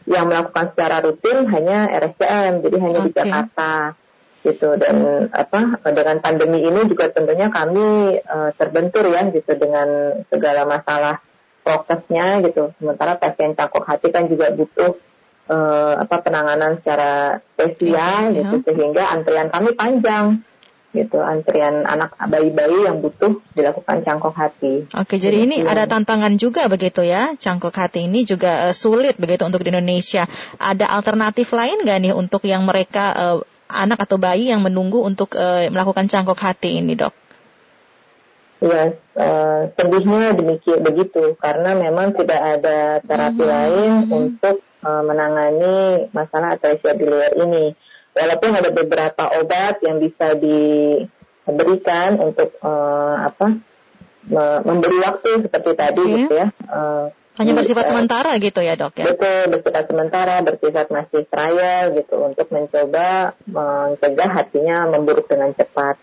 yang 0.07 0.31
melakukan 0.31 0.71
secara 0.71 1.03
rutin 1.03 1.51
hanya 1.51 1.91
RSCM, 1.91 2.63
jadi 2.63 2.77
hanya 2.79 2.99
okay. 3.03 3.07
di 3.11 3.13
Jakarta 3.19 3.99
gitu 4.43 4.75
dan 4.75 5.27
apa 5.31 5.79
dengan 5.95 6.19
pandemi 6.19 6.67
ini 6.67 6.83
juga 6.91 7.07
tentunya 7.15 7.47
kami 7.47 8.19
uh, 8.27 8.51
terbentur 8.59 9.07
ya 9.07 9.31
gitu 9.31 9.55
dengan 9.55 10.19
segala 10.27 10.67
masalah 10.67 11.23
prokesnya 11.63 12.43
gitu 12.43 12.75
sementara 12.83 13.15
pasien 13.23 13.55
cangkok 13.55 13.87
hati 13.87 14.11
kan 14.11 14.27
juga 14.27 14.51
butuh 14.51 14.99
uh, 15.47 15.95
apa 16.03 16.17
penanganan 16.27 16.83
secara 16.83 17.39
spesial 17.55 18.35
ya, 18.35 18.51
gitu 18.51 18.67
sehingga 18.67 19.15
antrian 19.15 19.47
kami 19.47 19.79
panjang 19.79 20.43
gitu 20.93 21.25
antrian 21.25 21.89
anak 21.89 22.13
bayi-bayi 22.29 22.85
yang 22.85 23.01
butuh 23.01 23.41
dilakukan 23.57 24.05
cangkok 24.05 24.37
hati. 24.37 24.85
Oke, 24.93 25.17
jadi 25.17 25.41
gitu. 25.41 25.47
ini 25.49 25.57
ada 25.65 25.89
tantangan 25.89 26.37
juga 26.37 26.69
begitu 26.69 27.01
ya, 27.01 27.33
cangkok 27.41 27.73
hati 27.73 28.05
ini 28.05 28.29
juga 28.29 28.69
uh, 28.69 28.77
sulit 28.77 29.17
begitu 29.17 29.49
untuk 29.49 29.65
di 29.65 29.73
Indonesia. 29.73 30.29
Ada 30.61 30.93
alternatif 30.93 31.49
lain 31.57 31.81
nggak 31.81 31.97
nih 31.97 32.13
untuk 32.13 32.45
yang 32.45 32.69
mereka 32.69 33.17
uh, 33.17 33.41
anak 33.73 34.05
atau 34.05 34.21
bayi 34.21 34.53
yang 34.53 34.61
menunggu 34.61 35.01
untuk 35.01 35.35
uh, 35.35 35.65
melakukan 35.73 36.07
cangkok 36.07 36.39
hati 36.39 36.79
ini, 36.85 36.95
dok? 36.95 37.15
Ya, 38.63 38.95
uh, 39.19 39.75
sedihnya 39.75 40.39
demikian 40.39 40.87
begitu 40.87 41.35
karena 41.43 41.75
memang 41.75 42.15
tidak 42.15 42.39
ada 42.39 43.03
terapi 43.03 43.43
hmm. 43.43 43.51
lain 43.51 43.93
untuk 44.07 44.63
uh, 44.87 45.03
menangani 45.03 46.07
masalah 46.15 46.55
atresia 46.55 46.95
biliar 46.95 47.35
ini. 47.35 47.75
Walaupun 48.13 48.53
ada 48.55 48.71
beberapa 48.71 49.35
obat 49.41 49.83
yang 49.83 49.99
bisa 49.99 50.37
diberikan 50.37 52.21
untuk 52.21 52.55
uh, 52.61 53.25
apa 53.25 53.57
memberi 54.63 55.03
waktu 55.03 55.49
seperti 55.49 55.71
tadi 55.75 56.05
okay. 56.07 56.15
gitu 56.23 56.35
ya. 56.39 56.49
Uh, 56.69 57.11
hanya 57.41 57.57
bersifat 57.57 57.89
sementara 57.89 58.37
gitu 58.37 58.61
ya 58.61 58.77
dok 58.77 58.93
ya? 59.01 59.09
Betul, 59.09 59.57
bersifat 59.57 59.85
sementara, 59.89 60.35
bersifat 60.45 60.87
masih 60.93 61.25
trial 61.25 61.97
gitu 61.97 62.15
untuk 62.21 62.47
mencoba 62.53 63.33
mencegah 63.49 64.31
hatinya 64.37 64.85
memburuk 64.93 65.25
dengan 65.25 65.57
cepat. 65.57 65.97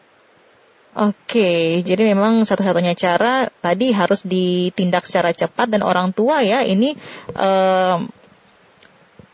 Oke, 0.97 1.85
jadi 1.85 2.01
memang 2.17 2.41
satu-satunya 2.41 2.97
cara 2.97 3.45
tadi 3.61 3.93
harus 3.93 4.25
ditindak 4.25 5.05
secara 5.05 5.29
cepat 5.37 5.69
dan 5.69 5.85
orang 5.85 6.17
tua 6.17 6.41
ya 6.41 6.65
ini 6.65 6.97
um, 7.37 8.09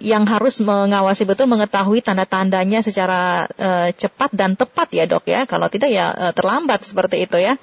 yang 0.04 0.28
harus 0.28 0.60
mengawasi 0.60 1.24
betul 1.24 1.48
mengetahui 1.48 2.04
tanda-tandanya 2.04 2.84
secara 2.84 3.48
uh, 3.56 3.88
cepat 3.96 4.36
dan 4.36 4.60
tepat 4.60 4.92
ya 4.92 5.08
dok 5.08 5.24
ya. 5.32 5.48
Kalau 5.48 5.72
tidak 5.72 5.96
ya 5.96 6.12
uh, 6.12 6.34
terlambat 6.36 6.84
seperti 6.84 7.24
itu 7.24 7.40
ya. 7.40 7.56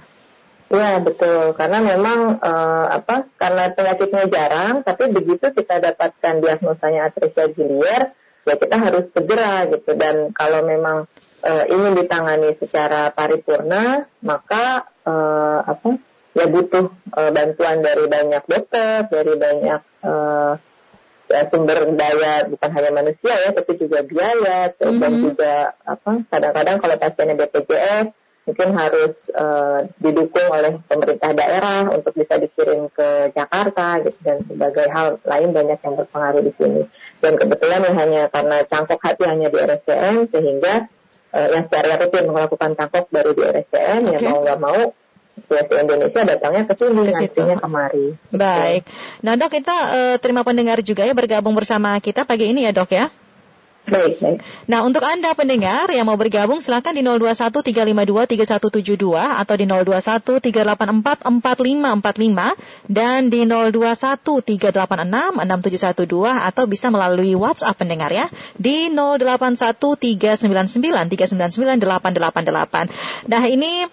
Ya 0.73 0.97
betul, 1.05 1.53
karena 1.53 1.85
memang 1.85 2.41
uh, 2.41 2.87
apa? 2.89 3.29
Karena 3.37 3.69
penyakitnya 3.77 4.25
jarang, 4.33 4.81
tapi 4.81 5.13
begitu 5.13 5.53
kita 5.53 5.85
dapatkan 5.85 6.41
diagnosanya 6.41 7.13
atresia 7.13 7.53
biliar, 7.53 8.17
ya 8.49 8.57
kita 8.57 8.81
harus 8.81 9.05
segera 9.13 9.69
gitu. 9.69 9.93
Dan 9.93 10.33
kalau 10.33 10.65
memang 10.65 11.05
uh, 11.45 11.65
ingin 11.69 11.93
ditangani 11.93 12.57
secara 12.57 13.13
paripurna, 13.13 14.09
maka 14.25 14.89
uh, 15.05 15.61
apa? 15.61 16.01
Ya 16.33 16.49
butuh 16.49 16.89
uh, 17.21 17.31
bantuan 17.37 17.85
dari 17.85 18.09
banyak 18.09 18.41
dokter, 18.49 19.05
dari 19.13 19.37
banyak 19.37 19.81
uh, 20.09 20.57
ya, 21.29 21.53
sumber 21.53 21.85
daya 21.93 22.49
bukan 22.49 22.71
hanya 22.73 22.91
manusia 22.97 23.35
ya, 23.45 23.53
tapi 23.53 23.77
juga 23.77 24.01
biaya, 24.09 24.73
mm 24.73 24.81
-hmm. 24.81 25.01
dan 25.05 25.13
juga 25.21 25.55
apa? 25.85 26.25
Kadang-kadang 26.33 26.77
kalau 26.81 26.97
pasiennya 26.97 27.37
BPJS 27.37 28.22
mungkin 28.43 28.75
harus 28.75 29.15
uh, 29.39 29.87
didukung 30.03 30.51
oleh 30.51 30.83
pemerintah 30.91 31.31
daerah 31.31 31.87
untuk 31.95 32.11
bisa 32.11 32.43
dikirim 32.43 32.91
ke 32.91 33.31
Jakarta 33.31 34.03
gitu 34.03 34.19
dan 34.27 34.43
sebagai 34.43 34.87
hal 34.91 35.23
lain 35.23 35.55
banyak 35.55 35.79
yang 35.79 35.95
berpengaruh 35.95 36.43
di 36.43 36.53
sini 36.59 36.83
dan 37.23 37.39
kebetulan 37.39 37.87
hanya 37.95 38.27
karena 38.27 38.67
cangkok 38.67 38.99
hati 38.99 39.23
hanya 39.31 39.47
di 39.47 39.59
RSCM 39.63 40.27
sehingga 40.35 40.91
uh, 41.39 41.49
yang 41.55 41.65
secara 41.71 42.03
rutin 42.03 42.27
melakukan 42.35 42.71
cangkok 42.75 43.07
baru 43.15 43.31
di 43.31 43.43
RSCM 43.47 44.01
okay. 44.11 44.15
ya 44.19 44.19
mau 44.27 44.39
nggak 44.43 44.61
mau 44.61 44.83
Indonesia 45.53 46.23
datangnya 46.25 46.65
ke 46.69 46.75
sini, 46.77 47.09
nantinya 47.09 47.57
kemari. 47.61 48.07
Baik. 48.33 48.83
Nah 49.25 49.37
dok 49.37 49.51
kita 49.53 49.77
uh, 49.77 50.17
terima 50.21 50.45
pendengar 50.45 50.81
juga 50.85 51.05
ya 51.05 51.13
bergabung 51.13 51.53
bersama 51.57 51.97
kita 52.01 52.25
pagi 52.25 52.53
ini 52.53 52.65
ya 52.69 52.73
dok 52.73 52.91
ya. 52.93 53.13
Baik, 53.93 54.25
baik. 54.25 54.41
Nah, 54.73 54.81
untuk 54.89 55.05
Anda 55.05 55.37
pendengar 55.37 55.93
yang 55.93 56.09
mau 56.09 56.17
bergabung 56.17 56.65
silakan 56.65 56.97
di 56.97 57.05
021 57.05 57.61
352 57.61 58.25
3172 58.49 59.21
atau 59.21 59.55
di 59.61 59.69
021 59.69 60.41
384 60.41 61.29
4545 61.29 62.89
dan 62.89 63.29
di 63.29 63.45
021 63.45 64.73
386 64.73 65.45
6712 65.45 66.49
atau 66.49 66.65
bisa 66.65 66.89
melalui 66.89 67.37
WhatsApp 67.37 67.77
pendengar 67.77 68.09
ya 68.09 68.33
di 68.57 68.89
081 68.89 69.77
399 69.77 71.13
399 71.13 71.77
888. 71.85 73.29
Nah, 73.29 73.45
ini 73.45 73.85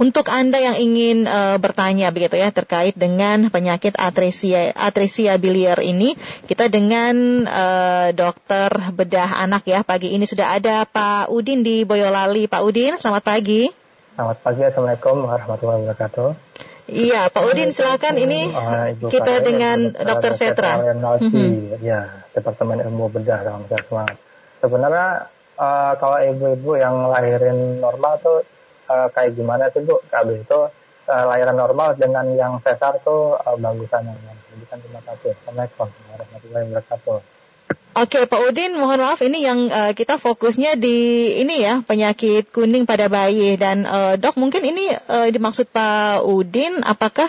untuk 0.00 0.32
Anda 0.32 0.56
yang 0.56 0.76
ingin 0.80 1.28
uh, 1.28 1.60
bertanya 1.60 2.08
begitu 2.08 2.40
ya 2.40 2.48
terkait 2.48 2.96
dengan 2.96 3.52
penyakit 3.52 3.96
atresia 4.00 4.72
atresia 4.72 5.36
biliar 5.36 5.80
ini, 5.84 6.16
kita 6.48 6.72
dengan 6.72 7.44
uh, 7.44 8.08
dokter 8.16 8.72
bedah 8.92 9.44
anak 9.44 9.68
ya 9.68 9.84
pagi 9.84 10.16
ini 10.16 10.24
sudah 10.24 10.56
ada 10.56 10.88
Pak 10.88 11.28
Udin 11.28 11.60
di 11.60 11.84
Boyolali. 11.84 12.48
Pak 12.48 12.62
Udin, 12.64 12.96
selamat 12.96 13.22
pagi. 13.24 13.68
Selamat 14.12 14.38
pagi, 14.44 14.60
Assalamualaikum 14.64 15.16
warahmatullahi 15.24 15.78
wabarakatuh. 15.88 16.28
Iya, 16.92 17.30
Pak 17.32 17.44
Udin 17.48 17.70
silakan 17.72 18.16
ini 18.20 18.52
uh, 18.52 18.92
kita 19.08 19.40
dengan 19.40 19.96
Dokter 19.96 20.36
Setra. 20.36 20.82
Ya, 21.80 22.26
Departemen 22.36 22.82
Ilmu 22.84 23.08
Bedah 23.08 23.40
dalam 23.46 23.64
Sebenarnya 24.60 25.32
uh, 25.56 25.92
kalau 25.96 26.18
ibu-ibu 26.20 26.76
yang 26.78 27.08
lahirin 27.08 27.78
normal 27.80 28.18
tuh 28.20 28.44
uh, 28.92 29.08
kayak 29.08 29.32
gimana 29.32 29.72
sih 29.72 29.80
Bu? 29.80 30.04
Habis 30.12 30.44
itu 30.44 30.60
uh, 31.08 31.24
lahiran 31.24 31.56
normal 31.56 31.96
dengan 31.96 32.28
yang 32.36 32.60
sesar 32.60 33.00
tuh 33.00 33.40
uh, 33.40 33.56
bagusan 33.56 34.04
yang 34.04 34.20
Jadi 34.52 34.64
kan 34.68 34.78
cuma 34.84 35.00
satu. 35.00 35.32
Assalamualaikum 35.32 35.88
warahmatullahi 36.12 36.64
wabarakatuh. 36.68 37.18
Oke, 37.92 38.24
Pak 38.24 38.40
Udin, 38.48 38.72
mohon 38.72 39.04
maaf 39.04 39.20
ini 39.20 39.44
yang 39.44 39.68
uh, 39.68 39.92
kita 39.92 40.16
fokusnya 40.16 40.80
di 40.80 41.28
ini 41.44 41.60
ya 41.60 41.84
penyakit 41.84 42.48
kuning 42.48 42.88
pada 42.88 43.12
bayi 43.12 43.60
dan 43.60 43.84
uh, 43.84 44.16
dok 44.16 44.40
mungkin 44.40 44.64
ini 44.64 44.92
uh, 44.92 45.28
dimaksud 45.28 45.68
Pak 45.68 46.24
Udin 46.24 46.80
apakah 46.84 47.28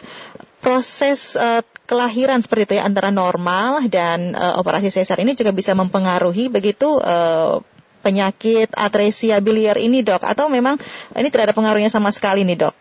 proses 0.64 1.36
uh, 1.36 1.60
kelahiran 1.84 2.40
seperti 2.40 2.64
itu 2.64 2.74
ya 2.80 2.88
antara 2.88 3.12
normal 3.12 3.92
dan 3.92 4.40
uh, 4.40 4.56
operasi 4.56 4.88
sesar 4.88 5.20
ini 5.20 5.36
juga 5.36 5.52
bisa 5.52 5.76
mempengaruhi 5.76 6.48
begitu 6.48 6.96
uh, 6.96 7.60
penyakit 8.04 8.70
atresia 8.76 9.40
biliar 9.40 9.80
ini 9.80 10.04
dok? 10.04 10.22
Atau 10.22 10.52
memang 10.52 10.76
ini 11.16 11.28
tidak 11.32 11.52
ada 11.52 11.56
pengaruhnya 11.56 11.88
sama 11.88 12.12
sekali 12.12 12.44
nih 12.44 12.68
dok? 12.68 12.76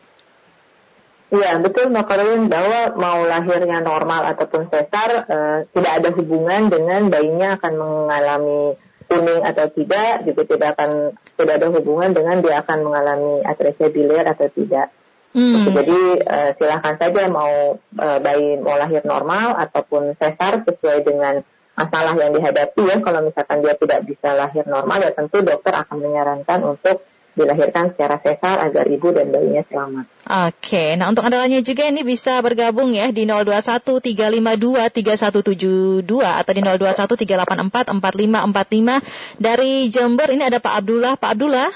Iya 1.32 1.56
betul 1.64 1.88
Mbak 1.88 2.04
Karolin 2.04 2.52
bahwa 2.52 2.92
mau 3.00 3.24
lahirnya 3.24 3.80
normal 3.80 4.36
ataupun 4.36 4.68
sesar 4.68 5.24
uh, 5.24 5.58
tidak 5.72 5.92
ada 6.04 6.08
hubungan 6.12 6.68
dengan 6.68 7.08
bayinya 7.08 7.56
akan 7.56 7.72
mengalami 7.72 8.76
kuning 9.08 9.40
atau 9.40 9.66
tidak 9.72 10.28
juga 10.28 10.42
tidak 10.44 10.68
akan 10.76 11.16
tidak 11.40 11.54
ada 11.56 11.68
hubungan 11.72 12.12
dengan 12.12 12.44
dia 12.44 12.60
akan 12.60 12.78
mengalami 12.84 13.40
atresia 13.48 13.88
biliar 13.88 14.28
atau 14.28 14.52
tidak. 14.52 14.92
Hmm. 15.32 15.72
Jadi 15.72 16.20
uh, 16.20 16.50
silahkan 16.60 17.00
saja 17.00 17.32
mau 17.32 17.80
uh, 17.80 18.18
bayi 18.20 18.60
mau 18.60 18.76
lahir 18.76 19.00
normal 19.08 19.56
ataupun 19.56 20.12
sesar 20.20 20.68
sesuai 20.68 21.00
dengan 21.00 21.40
masalah 21.72 22.12
yang 22.20 22.36
dihadapi 22.36 22.82
ya 22.84 23.00
kalau 23.00 23.24
misalkan 23.24 23.64
dia 23.64 23.74
tidak 23.76 24.00
bisa 24.04 24.36
lahir 24.36 24.64
normal 24.68 25.00
ya 25.00 25.12
tentu 25.16 25.40
dokter 25.40 25.72
akan 25.72 26.04
menyarankan 26.04 26.60
untuk 26.68 27.00
dilahirkan 27.32 27.96
secara 27.96 28.20
sesar 28.20 28.60
agar 28.60 28.84
ibu 28.92 29.08
dan 29.08 29.32
bayinya 29.32 29.64
selamat. 29.64 30.04
Oke, 30.52 31.00
nah 31.00 31.08
untuk 31.08 31.24
anda 31.24 31.40
lainnya 31.40 31.64
juga 31.64 31.88
ini 31.88 32.04
bisa 32.04 32.44
bergabung 32.44 32.92
ya 32.92 33.08
di 33.08 33.24
021 33.24 34.04
352 34.04 36.04
3172 36.04 36.04
atau 36.04 36.52
di 36.52 36.60
021 36.60 37.08
384 37.08 37.88
4545 37.88 39.40
dari 39.40 39.88
Jember 39.88 40.28
ini 40.28 40.44
ada 40.44 40.60
Pak 40.60 40.84
Abdullah. 40.84 41.16
Pak 41.16 41.30
Abdullah. 41.32 41.72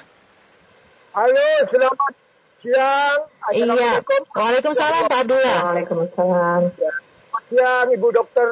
Halo, 1.17 1.49
selamat 1.73 2.13
siang. 2.61 3.19
Iya. 3.57 4.05
Waalaikumsalam 4.37 5.09
Pak 5.09 5.25
Abdullah. 5.25 5.73
Waalaikumsalam. 5.73 6.77
Selamat 6.77 7.45
siang 7.49 7.89
Ibu 7.97 8.13
Dokter 8.13 8.49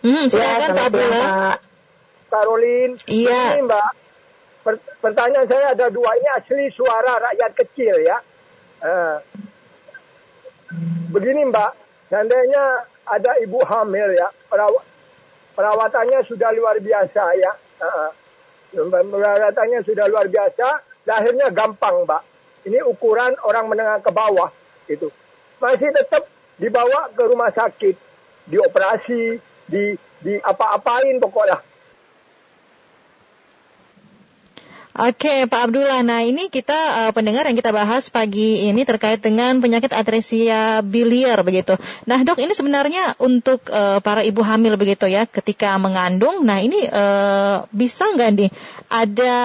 Hmm, 0.00 0.24
silakan 0.32 0.60
ya, 0.64 0.68
Pak 0.72 0.86
Abdullah. 0.88 1.54
Karolin. 2.30 2.90
Iya. 3.04 3.58
Ini 3.58 3.62
Mbak, 3.66 3.90
pertanyaan 5.02 5.46
saya 5.50 5.74
ada 5.76 5.86
dua. 5.92 6.14
Ini 6.16 6.28
asli 6.40 6.72
suara 6.72 7.20
rakyat 7.20 7.52
kecil 7.58 7.96
ya. 8.00 8.16
Uh, 8.80 9.18
begini 11.12 11.44
Mbak, 11.52 11.72
seandainya 12.08 12.88
ada 13.04 13.36
ibu 13.44 13.60
hamil 13.66 14.14
ya, 14.16 14.30
peraw 14.48 14.72
perawatannya 15.58 16.24
sudah 16.24 16.48
luar 16.54 16.80
biasa 16.80 17.22
ya. 17.36 17.52
Uh, 17.82 18.08
perawatannya 18.88 19.84
sudah 19.84 20.06
luar 20.08 20.30
biasa, 20.30 20.80
lahirnya 21.04 21.52
gampang 21.52 22.08
Mbak. 22.08 22.22
Ini 22.70 22.80
ukuran 22.88 23.36
orang 23.44 23.68
menengah 23.68 24.00
ke 24.00 24.08
bawah 24.14 24.48
gitu. 24.88 25.12
Masih 25.60 25.92
tetap 25.92 26.24
dibawa 26.56 27.12
ke 27.12 27.22
rumah 27.26 27.52
sakit, 27.52 27.96
dioperasi, 28.48 29.49
di 29.70 29.94
di 30.20 30.34
apa-apain 30.42 31.16
pokoknya. 31.22 31.69
Oke, 35.00 35.48
Pak 35.48 35.72
Abdullah. 35.72 36.04
Nah, 36.04 36.20
ini 36.20 36.52
kita 36.52 36.76
uh, 36.76 37.12
pendengar 37.16 37.48
yang 37.48 37.56
kita 37.56 37.72
bahas 37.72 38.12
pagi 38.12 38.68
ini 38.68 38.84
terkait 38.84 39.16
dengan 39.24 39.56
penyakit 39.56 39.96
atresia 39.96 40.84
biliar 40.84 41.40
begitu. 41.40 41.80
Nah, 42.04 42.20
Dok, 42.20 42.36
ini 42.36 42.52
sebenarnya 42.52 43.16
untuk 43.16 43.64
uh, 43.72 44.04
para 44.04 44.20
ibu 44.20 44.44
hamil 44.44 44.76
begitu 44.76 45.08
ya, 45.08 45.24
ketika 45.24 45.80
mengandung. 45.80 46.44
Nah, 46.44 46.60
ini 46.60 46.84
uh, 46.84 47.64
bisa 47.72 48.12
nggak 48.12 48.28
nih 48.44 48.50
ada 48.92 49.36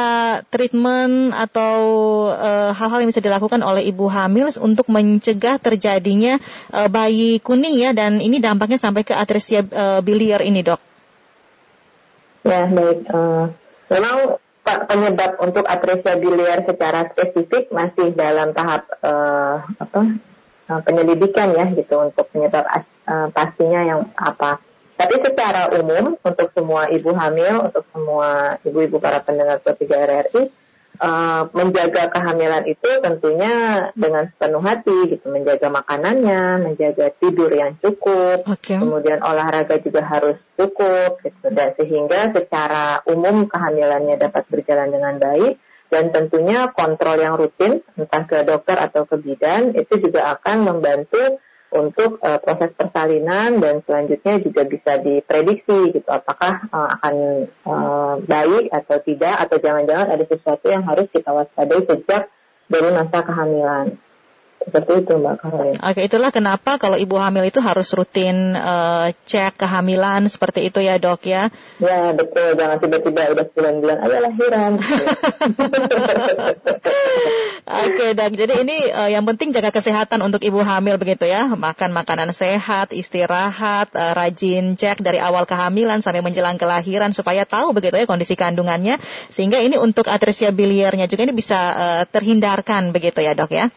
treatment 0.51 1.31
atau 1.31 1.77
hal-hal 2.75 2.99
yang 2.99 3.09
bisa 3.15 3.23
dilakukan 3.23 3.63
oleh 3.63 3.87
ibu 3.87 4.11
hamil 4.11 4.51
untuk 4.59 4.91
mencegah 4.91 5.55
terjadinya 5.55 6.35
uh, 6.75 6.91
bayi 6.91 7.39
kuning 7.39 7.79
ya 7.79 7.95
dan 7.95 8.19
ini 8.19 8.43
dampaknya 8.43 8.75
sampai 8.75 9.07
ke 9.07 9.15
atresia 9.15 9.63
uh, 9.63 10.03
biliar 10.03 10.43
ini, 10.43 10.67
Dok? 10.67 10.81
Ya, 12.43 12.67
baik. 12.67 13.07
Uh, 13.07 13.55
memang 13.87 14.43
penyebab 14.65 15.37
untuk 15.45 15.65
atresia 15.69 16.17
biliar 16.17 16.65
secara 16.65 17.05
spesifik 17.13 17.69
masih 17.69 18.17
dalam 18.17 18.49
tahap 18.57 18.89
uh, 19.05 19.61
apa 19.77 20.01
uh, 20.73 20.81
penyelidikan 20.81 21.53
ya 21.53 21.69
gitu 21.77 22.01
untuk 22.01 22.25
penyebab 22.33 22.65
uh, 23.05 23.29
pastinya 23.29 23.85
yang 23.85 24.01
apa. 24.17 24.57
Tapi 24.95 25.19
secara 25.21 25.69
umum 25.75 26.15
untuk 26.23 26.49
semua 26.55 26.87
ibu 26.87 27.11
hamil, 27.13 27.67
untuk 27.67 27.83
semua 27.91 28.55
ibu-ibu 28.63 28.97
para 28.97 29.19
pendengar 29.19 29.59
Pro 29.59 29.75
3 29.75 29.91
RRI, 29.91 30.41
uh, 30.99 31.49
menjaga 31.51 32.11
kehamilan 32.11 32.63
itu 32.67 32.89
tentunya 33.01 33.87
dengan 33.95 34.29
sepenuh 34.29 34.63
hati 34.63 34.97
gitu. 35.15 35.25
Menjaga 35.29 35.67
makanannya 35.71 36.71
menjaga 36.71 37.11
tidur 37.17 37.51
yang 37.51 37.77
cukup. 37.79 38.47
Okay. 38.59 38.79
kemudian 38.79 39.19
olahraga 39.21 39.79
juga 39.79 40.05
harus 40.05 40.37
cukup 40.55 41.21
gitu. 41.23 41.47
Dan 41.51 41.75
sehingga 41.79 42.31
secara 42.31 43.03
umum 43.07 43.47
kehamilannya 43.47 44.19
dapat 44.19 44.47
berjalan 44.47 44.91
dengan 44.91 45.15
baik. 45.19 45.59
Dan 45.85 46.09
tentunya 46.09 46.73
kontrol 46.73 47.21
yang 47.21 47.37
rutin 47.37 47.79
entah 47.93 48.25
ke 48.25 48.41
dokter 48.41 48.75
atau 48.75 49.05
ke 49.05 49.21
bidan 49.21 49.71
itu 49.77 50.01
juga 50.01 50.33
akan 50.33 50.65
membantu 50.65 51.39
untuk 51.75 52.17
uh, 52.23 52.39
proses 52.39 52.71
persalinan 52.73 53.59
dan 53.59 53.83
selanjutnya 53.83 54.39
juga 54.39 54.63
bisa 54.63 54.97
diprediksi 55.03 55.91
gitu 55.91 56.09
apakah 56.09 56.65
uh, 56.71 56.89
akan 56.99 57.15
uh, 57.67 58.15
baik 58.23 58.71
atau 58.71 58.97
tidak 59.03 59.35
atau 59.43 59.57
jangan-jangan 59.59 60.07
ada 60.15 60.23
sesuatu 60.25 60.65
yang 60.71 60.87
harus 60.87 61.07
kita 61.11 61.29
waspadai 61.29 61.83
sejak 61.85 62.23
dari 62.65 62.89
masa 62.95 63.19
kehamilan. 63.21 63.85
Seperti 64.65 65.05
itu 65.05 65.13
Mbak 65.21 65.35
Karolin. 65.45 65.77
Oke, 65.77 66.01
itulah 66.09 66.33
kenapa 66.33 66.81
kalau 66.81 66.97
ibu 66.97 67.21
hamil 67.21 67.45
itu 67.45 67.61
harus 67.61 67.85
rutin 67.93 68.57
uh, 68.57 69.13
cek 69.29 69.61
kehamilan 69.61 70.25
seperti 70.25 70.65
itu 70.73 70.81
ya 70.81 70.97
dok 70.97 71.21
ya? 71.29 71.53
Ya 71.77 72.09
betul, 72.17 72.57
jangan 72.57 72.81
tiba-tiba 72.81 73.29
udah 73.37 73.45
bulan-bulan 73.45 73.97
ayo 74.09 74.17
lahiran. 74.25 74.81
Oke 77.85 78.17
dok, 78.17 78.33
jadi 78.33 78.65
ini 78.65 78.89
uh, 78.89 79.09
yang 79.13 79.21
penting 79.29 79.53
jaga 79.53 79.69
kesehatan 79.69 80.25
untuk 80.25 80.41
ibu 80.41 80.57
hamil 80.65 80.97
begitu 80.97 81.29
ya, 81.29 81.45
makan 81.45 81.93
makanan 81.93 82.33
sehat, 82.33 82.89
istirahat, 82.89 83.93
uh, 83.93 84.17
rajin 84.17 84.73
cek 84.81 85.05
dari 85.05 85.21
awal 85.21 85.45
kehamilan 85.45 86.01
sampai 86.01 86.25
menjelang 86.25 86.57
kelahiran 86.57 87.13
supaya 87.13 87.45
tahu 87.45 87.77
begitu 87.77 88.01
ya 88.01 88.09
kondisi 88.09 88.33
kandungannya, 88.33 88.97
sehingga 89.29 89.61
ini 89.61 89.77
untuk 89.77 90.09
atresia 90.09 90.49
biliarnya 90.49 91.05
juga 91.05 91.29
ini 91.29 91.37
bisa 91.37 91.59
uh, 91.77 92.03
terhindarkan 92.09 92.89
begitu 92.89 93.21
ya 93.21 93.37
dok 93.37 93.53
ya? 93.53 93.69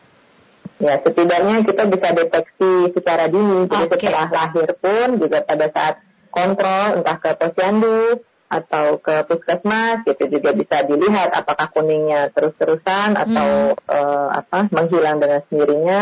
Ya, 0.78 0.94
setidaknya 1.02 1.66
kita 1.66 1.82
bisa 1.90 2.08
deteksi 2.14 2.72
secara 2.94 3.26
dini. 3.26 3.66
Jadi 3.66 3.84
okay. 3.90 3.98
setelah 3.98 4.26
lahir 4.30 4.70
pun 4.78 5.08
juga 5.18 5.42
pada 5.42 5.66
saat 5.74 5.94
kontrol 6.30 7.02
entah 7.02 7.18
ke 7.18 7.30
posyandu 7.34 8.22
atau 8.48 8.96
ke 8.96 9.28
puskesmas 9.28 10.06
gitu 10.08 10.24
juga 10.38 10.56
bisa 10.56 10.80
dilihat 10.86 11.36
apakah 11.36 11.68
kuningnya 11.68 12.32
terus-terusan 12.32 13.12
atau 13.12 13.76
hmm. 13.76 13.90
uh, 13.92 14.28
apa 14.32 14.70
menghilang 14.72 15.18
dengan 15.20 15.42
sendirinya. 15.50 16.00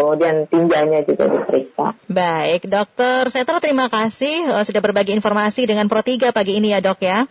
Kemudian 0.00 0.48
tinjanya 0.48 1.04
juga 1.04 1.28
diperiksa. 1.28 1.92
Baik, 2.08 2.72
dokter 2.72 3.28
Setra 3.28 3.60
terima 3.60 3.92
kasih 3.92 4.48
uh, 4.48 4.64
sudah 4.64 4.80
berbagi 4.80 5.12
informasi 5.12 5.68
dengan 5.68 5.92
Pro 5.92 6.00
3 6.00 6.32
pagi 6.32 6.56
ini 6.56 6.72
ya 6.72 6.80
dok 6.80 7.04
ya. 7.04 7.28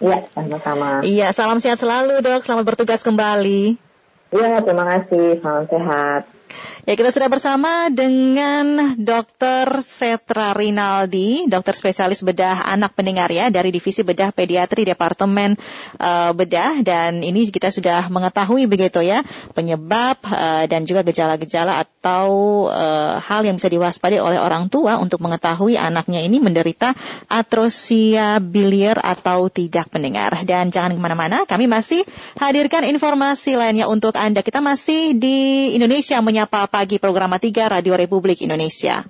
Iya, 0.00 0.26
sama-sama. 0.32 1.04
Iya, 1.04 1.30
salam 1.36 1.60
sehat 1.62 1.78
selalu 1.78 2.24
dok. 2.24 2.42
Selamat 2.42 2.66
bertugas 2.66 3.04
kembali. 3.06 3.89
Iya, 4.30 4.62
terima 4.62 4.84
kasih. 4.86 5.42
Salam 5.42 5.66
sehat. 5.66 6.39
Ya, 6.88 6.96
kita 6.96 7.12
sudah 7.12 7.28
bersama 7.28 7.92
dengan 7.92 8.96
Dr. 8.96 9.84
Setra 9.84 10.56
Rinaldi, 10.56 11.44
dokter 11.46 11.76
spesialis 11.76 12.24
bedah 12.24 12.66
anak 12.66 12.96
pendengar 12.96 13.28
ya 13.28 13.52
dari 13.52 13.68
Divisi 13.68 14.00
Bedah 14.00 14.32
Pediatri 14.32 14.88
Departemen 14.88 15.60
uh, 16.00 16.32
Bedah 16.32 16.80
dan 16.80 17.20
ini 17.20 17.46
kita 17.52 17.68
sudah 17.68 18.08
mengetahui 18.08 18.64
begitu 18.64 19.04
ya 19.04 19.20
penyebab 19.52 20.18
uh, 20.24 20.64
dan 20.66 20.88
juga 20.88 21.04
gejala-gejala 21.04 21.84
atau 21.84 22.66
uh, 22.72 23.20
hal 23.20 23.44
yang 23.44 23.60
bisa 23.60 23.68
diwaspadai 23.68 24.18
oleh 24.18 24.40
orang 24.40 24.72
tua 24.72 24.96
untuk 24.98 25.20
mengetahui 25.20 25.76
anaknya 25.76 26.24
ini 26.24 26.40
menderita 26.40 26.96
atrosia 27.28 28.40
biliar 28.40 28.98
atau 29.04 29.52
tidak 29.52 29.92
pendengar. 29.92 30.42
Dan 30.48 30.72
jangan 30.72 30.96
ke 30.96 31.00
mana-mana, 31.00 31.44
kami 31.44 31.68
masih 31.68 32.02
hadirkan 32.40 32.88
informasi 32.88 33.60
lainnya 33.60 33.86
untuk 33.86 34.16
Anda. 34.16 34.40
Kita 34.40 34.64
masih 34.64 35.14
di 35.14 35.70
Indonesia 35.76 36.18
menyapa 36.40 36.72
pagi 36.72 36.96
program 36.96 37.36
3 37.36 37.52
Radio 37.68 37.92
Republik 37.92 38.40
Indonesia. 38.40 39.04